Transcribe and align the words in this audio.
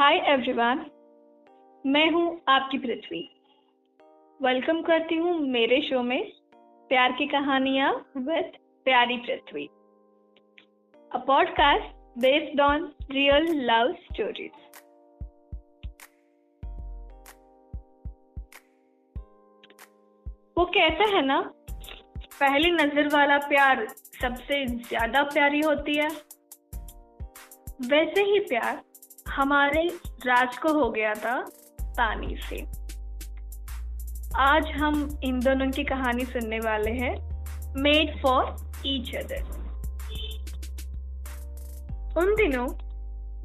Hi 0.00 0.16
everyone 0.32 0.78
मैं 1.84 2.04
हूँ 2.10 2.28
आपकी 2.48 2.78
पृथ्वी। 2.78 3.18
वेलकम 4.40 4.80
करती 4.82 5.16
हूँ 5.16 5.34
मेरे 5.48 5.80
शो 5.88 6.02
में 6.02 6.30
प्यार 6.90 7.12
की 7.12 7.26
कहानियाँ 7.26 7.90
विद 8.18 8.56
प्यारी 8.86 9.16
Prithvi. 9.16 9.66
A 11.12 11.18
podcast 11.26 12.18
based 12.18 12.60
on 12.60 12.90
real 13.10 13.52
love 13.66 13.92
stories 14.04 14.50
वो 20.58 20.64
कहते 20.66 21.12
हैं 21.14 21.22
ना, 21.22 21.40
पहली 22.40 22.70
नज़र 22.72 23.14
वाला 23.14 23.38
प्यार 23.48 23.86
सबसे 24.22 24.66
ज़्यादा 24.66 25.22
प्यारी 25.22 25.60
होती 25.60 25.98
है। 25.98 26.08
वैसे 27.88 28.22
ही 28.22 28.40
प्यार 28.40 28.82
हमारे 29.28 29.86
राज 30.26 30.56
को 30.58 30.72
हो 30.72 30.90
गया 30.90 31.14
था 31.14 31.40
तानी 31.82 32.36
से। 32.48 32.66
आज 34.36 34.66
हम 34.66 35.20
इन 35.24 35.40
दोनों 35.40 35.70
की 35.70 35.84
कहानी 35.84 36.24
सुनने 36.24 36.58
वाले 36.58 36.90
हैं। 36.90 37.14
मेड 37.76 38.22
फॉर 38.22 38.56
ईच 38.86 39.14
अदर 39.14 39.58
उन 42.18 42.34
दिनों 42.34 42.66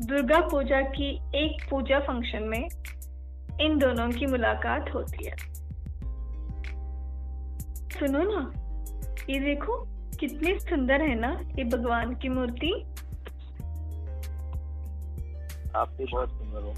दुर्गा 0.06 0.40
पूजा 0.40 0.82
की 0.82 1.10
एक 1.36 1.70
पूजा 1.70 2.00
फ़ंक्शन 2.00 2.44
में 2.44 2.70
इन 3.62 3.78
दोनों 3.78 4.10
की 4.10 4.26
मुलाकात 4.26 4.94
होती 4.94 5.26
है। 5.26 5.36
सुनो 7.90 8.24
ना, 8.24 8.52
ये 9.30 9.40
देखो 9.40 9.78
कितनी 10.20 10.60
सुंदर 10.60 11.02
है 11.02 11.16
ना, 11.16 11.40
ये 11.58 11.64
भगवान 11.64 12.16
की 12.16 12.30
मूर्ति। 12.30 12.74
आप 15.76 15.90
भी 15.98 16.06
बहुत 16.12 16.30
सुंदर 16.30 16.62
हो। 16.64 16.74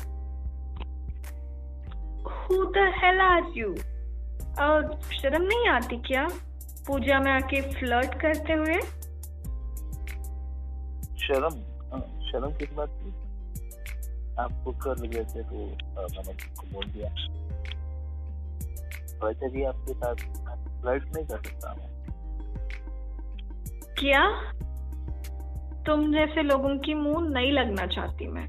Who 2.30 2.58
the 2.76 2.86
hell 3.00 3.20
are 3.23 3.48
you? 3.58 3.72
और 4.62 5.00
शर्म 5.14 5.44
नहीं 5.44 5.67
आती 5.70 5.98
क्या? 6.08 6.28
पूजा 6.88 7.20
में 7.20 7.31
आके 7.31 7.62
फ्लर्ट 7.72 8.14
करते 8.22 8.53
हुए? 8.53 8.80
शर्म 11.25 11.56
शर्म 12.28 12.52
किस 12.58 12.73
बात 12.73 12.90
की 12.94 13.09
आपको 14.40 14.72
कर 14.84 14.98
लगे 14.98 15.23
थे 15.23 15.44
तो 15.44 15.56
मैंने 15.56 16.31
आपको 16.31 16.66
बोल 16.73 16.86
दिया। 16.86 17.09
वैसे 19.23 19.50
भी 19.50 19.64
आपके 19.64 19.94
साथ 19.94 20.16
फ़्लाइट 20.81 21.03
नहीं 21.16 21.25
कर 21.25 21.44
सकता 21.44 21.73
मैं। 21.73 21.90
क्या? 24.00 24.23
तुम 25.86 26.12
जैसे 26.14 26.44
लोगों 26.44 26.78
की 26.78 26.94
मुँह 26.94 27.28
नहीं 27.30 27.52
लगना 27.52 27.86
चाहती 27.86 28.28
मैं। 28.28 28.48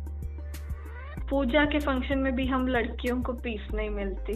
पूजा 1.30 1.64
के 1.64 1.78
फ़ंक्शन 1.78 2.18
में 2.18 2.34
भी 2.34 2.46
हम 2.46 2.66
लड़कियों 2.68 3.20
को 3.22 3.32
पीस 3.44 3.66
नहीं 3.74 3.90
मिलती। 3.90 4.32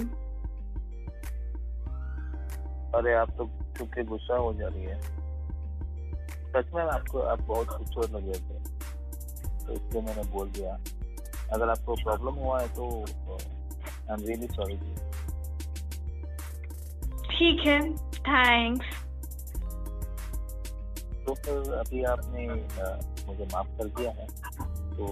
अरे 2.96 3.14
आप 3.14 3.30
तो 3.30 3.44
चुप 3.78 3.88
के 3.94 4.02
गुस्सा 4.04 4.36
हो 4.36 4.52
जा 4.54 4.66
रही 4.66 4.84
है। 4.84 5.00
सच 6.52 6.72
में 6.74 6.82
आपको 6.82 7.20
आप 7.20 7.42
बहुत 7.42 7.66
खूबसूरत 7.68 8.10
लग 8.10 8.24
रहे 8.24 8.40
थे। 8.40 8.58
तो 9.66 9.72
इसलिए 9.72 10.02
मैंने 10.02 10.22
बोल 10.32 10.50
दिया। 10.50 10.72
अगर 11.54 11.68
आपको 11.68 11.94
प्रॉब्लम 11.94 12.34
हुआ 12.42 12.60
है 12.60 12.68
तो 12.74 12.84
आई 14.02 14.14
एम 14.14 14.26
रियली 14.26 14.48
सॉरी 14.48 14.76
ठीक 17.28 17.66
है 17.66 17.78
थैंक्स 18.20 19.00
तो 21.26 21.34
फिर 21.34 21.72
अभी 21.74 22.02
आपने 22.04 22.46
मुझे 23.26 23.44
माफ़ 23.44 23.68
कर 23.78 23.88
दिया 23.88 24.10
है। 24.10 24.26
तो 24.96 25.04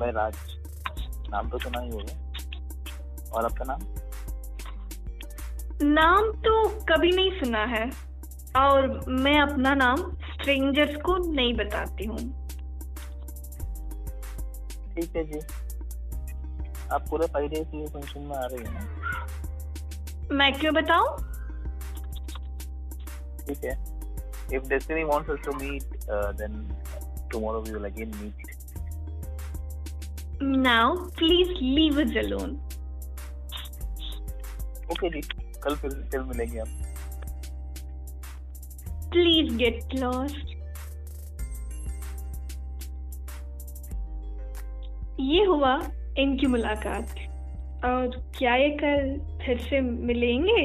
मैं 0.00 0.12
राज 0.12 0.36
नाम 1.30 1.48
तो 1.48 1.58
सुना 1.58 1.80
ही 1.80 1.90
होगा। 1.90 3.30
और 3.32 3.44
आपका 3.44 3.64
नाम? 3.64 3.80
नाम 5.82 6.32
तो 6.32 6.68
कभी 6.68 7.10
नहीं 7.12 7.30
सुना 7.30 7.64
है। 7.64 7.90
और 8.56 9.04
मैं 9.08 9.40
अपना 9.40 9.74
नाम 9.74 9.96
स्ट्रेंजर्स 10.12 11.02
को 11.02 11.16
नहीं 11.32 11.54
बताती 11.54 12.04
हूँ। 12.04 12.18
ठीक 14.94 15.16
है 15.16 15.24
जी। 15.24 15.38
आप 16.92 17.04
पूरे 17.10 17.26
फाइव 17.26 17.48
डेज़ 17.48 17.64
के 17.64 17.86
फ़ंक्शन 17.86 18.20
में 18.20 18.36
आ 18.36 18.46
रही 18.46 18.64
हैं। 18.64 18.74
ना 18.74 20.36
मैं 20.36 20.52
क्यों 20.52 20.74
बताऊँ? 20.74 21.16
ठीक 23.46 23.64
है। 23.64 23.96
If 24.46 24.66
destiny 24.70 25.04
wants 25.04 25.30
us 25.34 25.40
to 25.44 25.52
meet 25.60 25.84
uh, 26.12 26.32
then 26.32 26.52
tomorrow 27.30 27.60
we 27.60 27.72
will 27.72 27.84
again 27.84 28.12
meet. 28.22 28.65
Now 30.42 30.96
please 30.96 31.48
leave 31.48 32.00
us 32.00 32.16
alone 32.16 32.50
okay 34.90 35.08
जी. 35.10 35.20
कल 35.64 35.74
फिर 35.74 35.90
फिर 35.90 36.20
मिलेंगे 36.20 36.58
हम. 36.58 36.82
प्लीज़ 39.10 39.54
गेट 39.56 39.94
लॉस्ट 39.94 40.54
ये 45.20 45.44
हुआ 45.44 45.82
इनकी 46.18 46.46
मुलाकात. 46.46 47.10
और 47.84 48.32
क्या 48.38 48.54
ये 48.56 48.68
कल 48.68 49.16
फिर 49.46 49.58
से 49.58 49.80
मिलेंगे? 49.80 50.64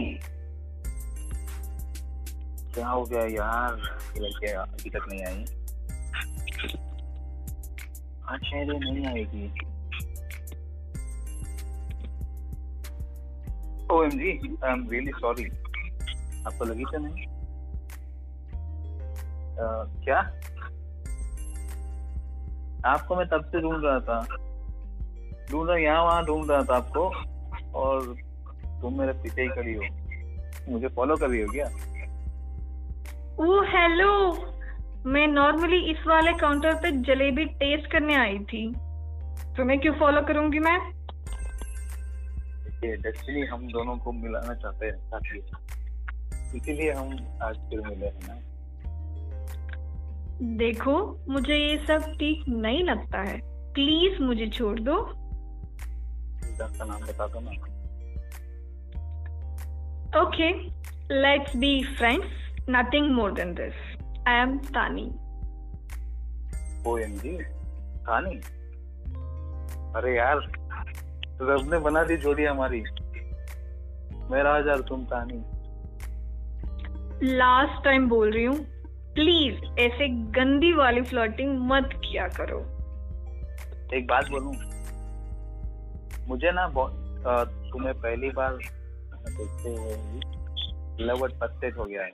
क्या 2.74 2.88
हो 2.88 3.04
गया 3.04 3.22
यार? 3.22 3.76
लड़के 4.18 4.48
अभी 4.48 4.90
तक 4.90 5.06
नहीं 5.10 5.26
आई 5.26 5.46
ये 8.36 8.66
नहीं 8.66 9.08
आएगी। 9.08 9.52
O 13.92 14.04
M 14.04 14.10
G 14.10 14.58
I 14.64 14.72
am 14.72 14.90
really 14.90 15.12
sorry 15.12 15.46
आपको 16.48 16.66
लगी 16.66 16.84
तो 16.84 16.98
नहीं? 16.98 17.26
अ, 19.52 19.94
क्या? 20.04 20.20
आपको 22.86 23.16
मैं 23.16 23.28
तब 23.28 23.46
से 23.46 23.62
ढूंढ 23.62 23.84
रहा 23.84 24.00
था। 24.00 24.26
ढूंढ 25.52 25.70
रहा 25.70 25.78
यहाँ 25.78 26.04
वहाँ 26.04 26.26
ढूंढ 26.26 26.52
रहा 26.52 26.64
था 26.64 26.76
आपको। 26.76 27.12
और 27.74 28.16
तुम 28.82 29.00
मेरे 29.00 29.14
पीछे 29.14 29.42
ही 29.42 29.48
खड़ी 29.48 29.74
हो। 29.74 29.84
मुझे 30.70 30.88
फॉलो 30.88 31.16
कर 31.16 31.26
हो 31.26 31.52
क्या? 31.52 31.66
ओ 33.40 33.62
हेलो 33.62 34.32
मैं 35.06 35.28
नॉर्मली 35.28 35.78
इस 35.92 35.98
वाले 36.08 36.34
काउंटर 36.34 36.74
पे 36.74 36.92
जलेबी 36.92 37.46
टेस्ट 37.46 37.92
करने 37.92 38.16
आई 38.16 38.38
थी। 38.40 38.74
तुम्हें 39.58 39.80
क्यों 39.80 39.94
फॉलो 39.94 40.22
करूँगी 40.22 40.60
मैं? 40.60 40.78
ये 42.86 42.96
डेस्टिनी 42.98 43.46
हम 43.46 43.68
दोनों 43.68 43.98
को 43.98 44.12
मिलाना 44.12 44.54
चाहते 44.54 44.86
हैं 44.86 44.98
साथ 44.98 45.36
इसीलिए 46.56 46.92
हम 46.92 47.40
आज 47.44 47.56
फिर 47.56 47.82
मिले 47.82 48.06
हैं 48.06 48.28
ना। 48.28 48.36
देखो 50.58 50.96
मुझे 51.30 51.56
ये 51.56 51.78
सब 51.78 52.14
ठीक 52.20 52.48
नहीं 52.48 52.84
लगता 52.84 53.22
है। 53.22 53.40
प्लीज़ 53.74 54.22
मुझे 54.22 54.48
छोड़ 54.48 54.80
दो। 54.80 55.02
का 56.62 56.86
नाम 56.86 57.02
बता 57.02 57.28
दो 57.28 57.40
ना। 57.40 57.52
Okay 60.22 60.52
let's 61.22 61.56
be 61.56 61.84
friends 61.84 62.28
nothing 62.70 63.12
more 63.16 63.32
than 63.32 63.54
this 63.54 63.91
I 64.28 64.36
am 64.36 64.58
Tani. 64.68 65.04
O 66.88 66.98
M 66.98 67.14
जी 67.20 67.38
कहानी 67.38 68.36
अरे 69.96 70.16
यार 70.16 70.38
रब 71.42 71.70
ने 71.72 71.80
बना 71.80 72.04
दी 72.04 72.18
जोड़ी 72.18 72.44
हमारी। 72.46 72.82
मेरा 74.32 74.54
हज़ार 74.56 74.82
तुम 74.90 75.06
कहानी 75.06 75.40
लास्ट 77.36 77.84
टाइम 77.84 78.08
बोल 78.10 78.32
रही 78.32 78.44
हूँ 78.46 78.58
प्लीज़ 79.16 79.64
ऐसे 79.82 80.08
गंदी 80.38 80.72
वाली 80.74 81.02
फ्लर्टिंग 81.04 81.58
मत 81.72 81.90
किया 81.96 82.28
करो। 82.38 82.60
एक 83.98 84.08
बात 84.08 84.30
बोलूँ? 84.30 84.54
मुझे 86.28 86.52
ना 86.52 86.68
तुम्हें 86.68 87.94
पहली 87.96 88.30
बार 88.32 88.58
देखते 89.28 89.70
हुए 89.70 91.06
लव 91.08 91.26
एट 91.26 91.78
हो 91.78 91.86
गया 91.86 92.04
है। 92.04 92.12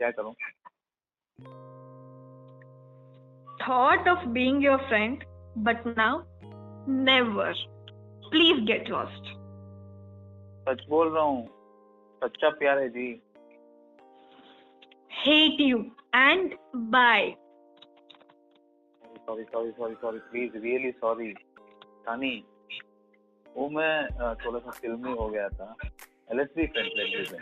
क्या 0.00 0.10
करूँ? 0.10 0.32
Thought 3.66 4.06
of 4.06 4.32
being 4.32 4.60
your 4.60 4.78
friend 4.88 5.24
but 5.56 5.84
now 5.96 6.24
never. 6.86 7.52
Please 8.30 8.60
get 8.66 8.88
lost. 8.88 9.30
सच 10.68 10.84
बोल 10.88 11.08
रहा 11.14 11.22
हूँ। 11.22 11.46
सच्चा 12.24 12.50
प्यार 12.58 12.78
है 12.78 12.88
जी। 12.96 13.08
Hate 15.24 15.60
you 15.60 15.78
and 16.12 16.54
bye. 16.96 17.36
Sorry 19.26 19.44
sorry 19.52 19.70
sorry 19.70 19.94
sorry 20.00 20.18
please 20.30 20.56
really 20.62 20.90
sorry 20.90 21.32
Tani 22.06 22.32
वो 23.56 23.68
मैं 23.76 24.34
थोड़ा 24.44 24.58
सा 24.58 24.70
फिल्मी 24.70 25.12
हो 25.20 25.28
गया 25.28 25.48
था। 25.48 25.74
Let's 26.34 26.56
be 26.56 26.66
friends 26.66 26.92
let's 26.96 27.32
be 27.32 27.38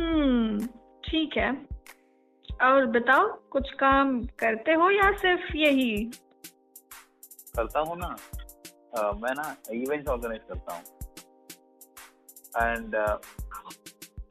hmm 0.00 0.66
ठीक 1.08 1.36
है। 1.36 1.50
और 2.62 2.86
बताओ 2.86 3.26
कुछ 3.50 3.70
काम 3.72 4.20
करते 4.38 4.72
हो 4.72 4.90
या 4.90 5.10
सिर्फ़ 5.12 5.56
यही? 5.56 6.04
करता 7.56 7.80
हूँ 7.80 7.96
ना। 7.98 8.16
uh, 8.96 9.22
मैं 9.22 9.34
ना 9.34 9.56
इवेंट्स 9.72 10.08
ऑर्गेनाइज 10.08 10.40
करता 10.48 10.74
हूँ। 10.74 10.82
एंड 12.56 12.96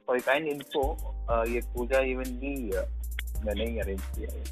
फॉर 0.06 0.18
काइंड 0.18 0.46
ये 1.48 1.60
पूजा 1.74 1.98
इवेंट 2.00 2.28
भी 2.28 2.54
मैंने 3.44 3.64
ही 3.64 3.78
अरेंज 3.78 4.00
किया 4.00 4.32
है। 4.32 4.44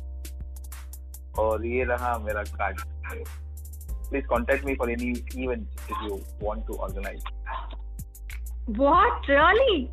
और 1.38 1.66
ये 1.66 1.84
रहा 1.84 2.18
मेरा 2.18 2.42
card 2.42 2.80
please 4.10 4.26
contact 4.26 4.64
me 4.64 4.74
for 4.74 4.90
any 4.90 5.12
event 5.44 5.68
if 5.90 6.04
you 6.04 6.20
want 6.42 6.66
to 6.66 6.74
organise 6.74 7.24
what 8.70 9.30
really 9.30 9.88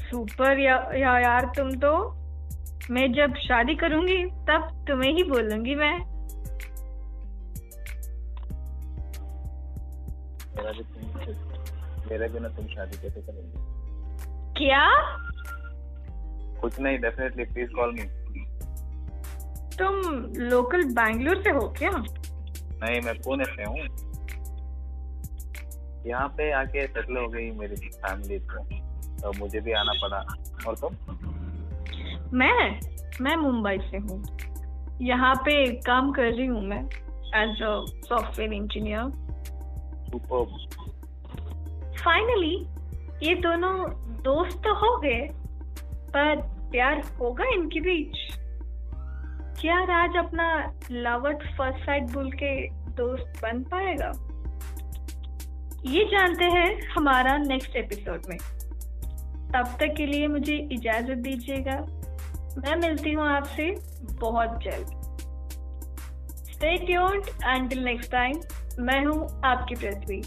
super 0.00 0.58
yeah, 0.58 0.76
yeah 0.94 1.18
यार 1.18 1.52
तुम 1.56 1.70
तो। 1.70 2.19
मैं 2.90 3.12
जब 3.12 3.34
शादी 3.34 3.74
करूँगी 3.74 4.24
तब 4.24 4.84
तुम्हें 4.88 5.12
ही 5.12 5.22
बोलूँगी 5.22 5.74
मैं। 5.74 5.98
मेरा 10.56 10.72
भी 10.72 10.82
तुम 10.82 12.10
मेरे 12.10 12.28
बिना 12.28 12.48
तुम 12.48 12.66
शादी 12.66 12.98
कैसे 13.02 13.20
करोगे? 13.20 13.68
क्या? 14.58 14.84
कुछ 16.60 16.80
नहीं 16.80 16.98
डेफिनेटली 16.98 17.44
प्लीज़ 17.44 17.70
कॉल 17.70 17.92
मी 17.92 18.02
तुम 19.78 19.94
लोकल 20.48 20.84
बैंगलोर 20.84 21.42
से 21.42 21.50
हो 21.50 21.68
क्या? 21.78 21.90
नहीं 21.90 23.00
मैं 23.00 23.14
पुणे 23.20 23.44
से 23.44 23.64
हूँ। 23.64 23.78
यहाँ 26.06 26.28
पे 26.28 26.52
आके 26.52 26.86
सेटल 26.86 27.16
हो 27.16 27.28
गई 27.28 27.50
मेरी 27.50 27.76
फैमिली 27.76 28.38
तो, 28.38 28.64
तो 29.20 29.38
मुझे 29.38 29.60
भी 29.60 29.72
आना 29.72 29.92
पड़ा। 29.92 30.18
और 30.66 30.76
तुम? 30.76 31.29
मैं? 32.32 32.80
मैं 33.20 33.36
मुंबई 33.36 33.78
से 33.90 33.96
हूँ। 33.96 34.22
यहाँ 35.02 35.34
पे 35.34 35.66
काम 35.80 36.12
कर 36.12 36.22
रही 36.22 36.46
हूँ 36.46 36.62
मैं 36.62 36.82
as 37.36 37.62
a 37.62 37.84
software 38.08 38.52
engineer 38.52 39.28
finally 41.98 42.54
ये 43.22 43.34
दोनों 43.34 43.74
दोस्त 44.22 44.56
तो 44.56 44.74
हो 44.74 44.96
गए 44.96 45.20
पर 46.14 46.40
प्यार 46.70 47.02
होगा 47.20 47.44
इनके 47.54 47.80
बीच। 47.80 48.16
क्या 49.60 49.84
राज 49.84 50.16
अपना 50.16 50.74
लव 50.90 51.28
एट 51.28 51.42
फ़र्स्ट 51.56 51.84
साइड 51.86 52.10
बोल 52.10 52.30
के 52.32 52.68
दोस्त 52.92 53.40
बन 53.42 53.62
पाएगा? 53.62 54.12
ये 55.86 56.04
जानते 56.04 56.44
हैं 56.44 56.88
हमारा 56.88 57.36
नेक्स्ट 57.38 57.76
एपिसोड 57.76 58.22
में। 58.28 58.38
तब 59.52 59.76
तक 59.80 59.94
के 59.96 60.06
लिए 60.06 60.26
मुझे 60.28 60.56
इजाज़त 60.72 61.18
दीजिएगा। 61.18 61.84
मैं 62.58 62.74
मिलती 62.76 63.12
हूँ 63.12 63.26
आपसे 63.28 63.70
बहुत 64.20 64.58
जल्द। 64.62 64.88
Stay 66.50 66.76
tuned 66.86 67.28
until 67.44 67.82
next 67.84 68.10
time 68.12 68.40
मैं 68.80 69.04
हूँ 69.04 69.42
आपकी 69.44 69.74
Prithvi. 69.74 70.20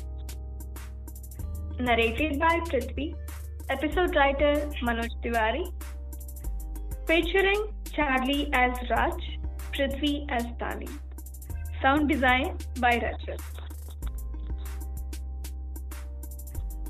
Narrated 1.81 2.37
by 2.39 2.59
Prithvi 2.69 3.07
episode 3.71 4.15
writer 4.17 4.81
Manoj 4.83 5.13
Tiwari. 5.23 5.63
Featuring 7.07 7.65
Charlie 7.87 8.41
as 8.55 8.79
Raj 8.91 9.21
Prithvi 9.69 10.15
as 10.35 10.45
Tani 10.61 10.87
sound 11.81 12.07
design 12.07 12.57
by 12.79 12.97
रचर्स 13.03 13.62